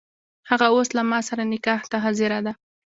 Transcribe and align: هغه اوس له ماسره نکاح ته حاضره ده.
هغه 0.49 0.65
اوس 0.73 0.89
له 0.97 1.01
ماسره 1.11 1.43
نکاح 1.51 1.81
ته 1.91 1.97
حاضره 2.03 2.39
ده. 2.45 2.53